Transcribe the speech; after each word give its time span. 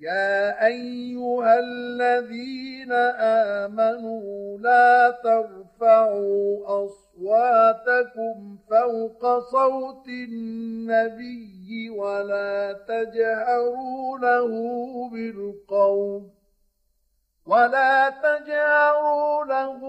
يا 0.00 0.66
ايها 0.66 1.58
الذين 1.58 2.92
امنوا 3.62 4.58
لا 4.58 5.10
ترفعوا 5.24 6.84
اصواتكم 6.84 8.58
فوق 8.70 9.38
صوت 9.38 10.08
النبي 10.08 11.90
ولا 11.90 12.72
تجهروا 12.88 14.18
له 14.18 14.48
بالقول 15.12 16.37
ولا 17.48 18.10
تجهروا 18.10 19.44
له 19.44 19.80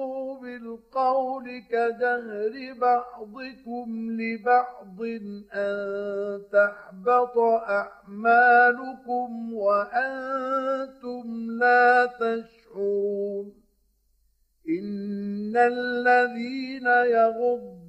بالقول 0.41 1.63
كجهر 1.71 2.73
بعضكم 2.81 4.11
لبعض 4.21 5.01
أن 5.53 6.41
تحبط 6.51 7.37
أعمالكم 7.67 9.53
وأنتم 9.53 11.23
لا 11.59 12.05
تشعرون 12.05 13.53
إن 14.69 15.57
الذين 15.57 16.87
يغضون 16.87 17.88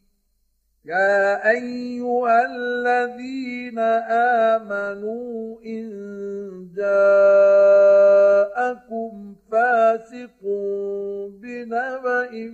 يا 0.85 1.49
أيها 1.49 2.45
الذين 2.45 3.79
آمنوا 4.49 5.61
إن 5.65 5.89
جاءكم 6.75 8.15
فاسق 9.51 10.41
بنبأ 11.41 12.53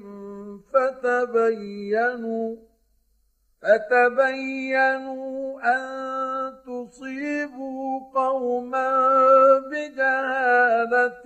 فتبينوا 0.74 2.56
فتبينوا 3.62 5.60
أن 5.64 5.88
تصيبوا 6.68 8.00
قوما 8.16 8.90
بجهالة 9.72 11.26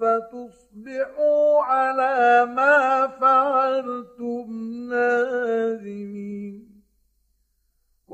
فتصبحوا 0.00 1.62
على 1.62 2.46
ما 2.46 3.06
فعلتم 3.20 4.46
نادمين 4.90 5.45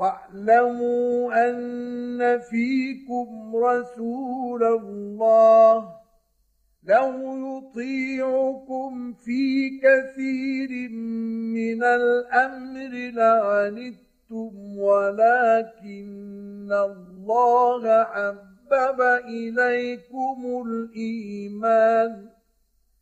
واعلموا 0.03 1.49
أن 1.49 2.39
فيكم 2.39 3.55
رسول 3.55 4.63
الله 4.63 5.95
لو 6.83 7.11
يطيعكم 7.47 9.13
في 9.13 9.69
كثير 9.79 10.89
من 11.55 11.83
الأمر 11.83 12.91
لعنتم 13.13 14.77
ولكن 14.77 16.69
الله 16.71 18.03
حبب 18.03 19.01
إليكم 19.25 20.63
الإيمان 20.67 22.29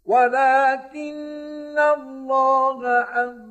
ولكن 0.06 1.80
الله 1.80 3.04
حبب 3.04 3.51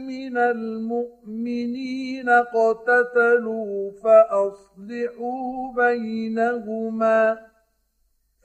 من 0.06 0.36
المؤمنين 0.38 2.28
اقتتلوا 2.28 3.90
فأصلحوا 4.04 5.72
بينهما 5.72 7.38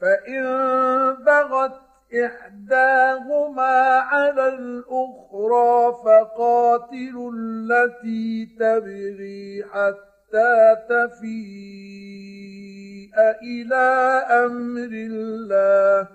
فإن 0.02 0.44
بغت 1.26 1.82
إحداهما 2.26 3.98
على 3.98 4.48
الأخرى 4.48 5.94
فقاتلوا 6.06 7.32
التي 7.36 8.46
تبغي 8.60 9.64
حتى 9.72 10.17
تفيء 10.90 11.98
إلى 13.44 13.86
أمر 14.46 14.90
الله 14.94 16.08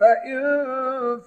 فإن 0.00 0.40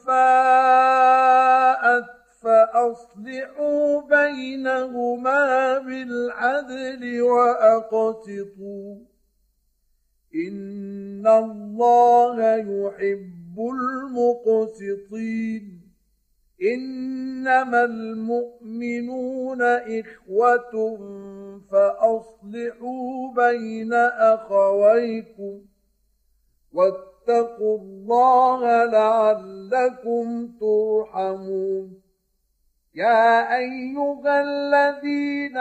فاءت 0.08 2.06
فأصلحوا 2.42 4.02
بينهما 4.02 5.78
بالعدل 5.80 7.22
وأقسطوا 7.22 8.98
إن 10.36 11.28
الله 11.28 12.56
يحب 12.56 13.60
المقسطين 14.40 15.81
إنما 16.62 17.84
المؤمنون 17.84 19.62
إخوة 19.62 20.98
فأصلحوا 21.72 23.34
بين 23.36 23.94
أخويكم 24.34 25.62
واتقوا 26.74 27.78
الله 27.78 28.86
لعلكم 28.86 30.52
ترحمون. 30.60 32.02
يا 32.96 33.58
أيها 33.58 34.42
الذين 34.42 35.58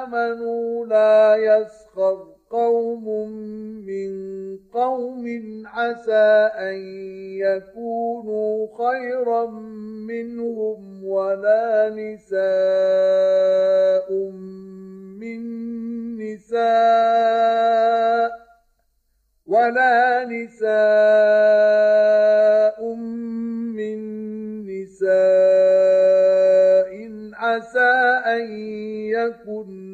آمنوا 0.00 0.86
لا 0.86 1.36
يسخر 1.36 2.33
قوم 2.54 3.06
من 3.86 4.12
قوم 4.72 5.24
عسى 5.66 6.50
أن 6.58 6.76
يكونوا 7.42 8.66
خيرا 8.78 9.46
منهم 10.08 11.04
ولا 11.04 11.90
نساء 11.90 12.46
من 15.18 15.40
نساء 16.18 17.64
ولا 19.46 20.24
نساء 20.24 20.74
من 23.74 23.98
نساء 24.66 25.74
عسى 27.34 27.92
أن 28.26 28.50
يكن 29.10 29.93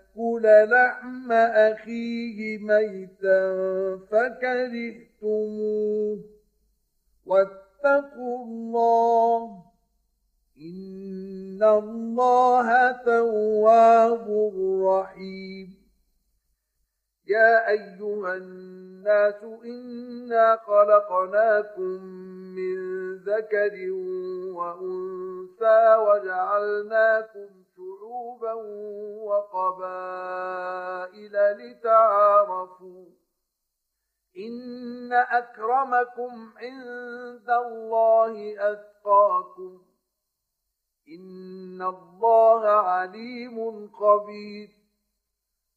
يأكل 0.15 0.69
لحم 0.69 1.31
أخيه 1.31 2.57
ميتا 2.57 3.41
فكرهتموه. 4.11 6.19
واتقوا 7.25 8.45
الله 8.45 9.63
إن 10.61 11.63
الله 11.63 12.91
تواب 12.91 14.53
رحيم. 14.85 15.81
يا 17.27 17.69
أيها 17.69 18.35
الناس 18.35 19.43
إنا 19.65 20.57
خلقناكم 20.67 22.03
من 22.55 22.77
ذكر 23.15 23.91
وأنثى 24.55 25.95
وجعلناكم 25.95 27.47
شعوبا 28.11 28.53
وقبائل 29.23 31.31
لتعارفوا 31.57 33.05
إن 34.37 35.13
أكرمكم 35.13 36.53
عند 36.57 37.49
الله 37.49 38.55
أتقاكم 38.71 39.81
إن 41.07 41.81
الله 41.81 42.67
عليم 42.69 43.89
خبير 43.91 44.69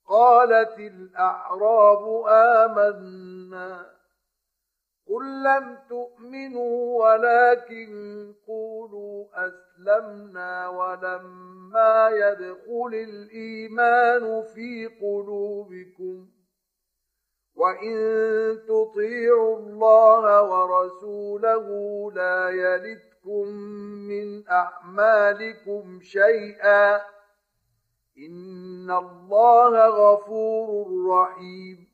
قالت 0.08 0.78
الأعراب 0.78 2.24
آمنا 2.28 3.93
قل 5.08 5.42
لم 5.44 5.78
تؤمنوا 5.88 7.04
ولكن 7.04 8.32
قولوا 8.46 9.24
أسلمنا 9.34 10.68
ولما 10.68 12.08
يدخل 12.10 12.94
الإيمان 12.94 14.42
في 14.42 14.86
قلوبكم 14.86 16.26
وإن 17.56 17.94
تطيعوا 18.68 19.58
الله 19.58 20.42
ورسوله 20.42 21.66
لا 22.12 22.48
يلدكم 22.50 23.48
من 24.08 24.48
أعمالكم 24.48 26.00
شيئا 26.02 26.96
إن 28.18 28.90
الله 28.90 29.88
غفور 29.88 30.86
رحيم 31.10 31.93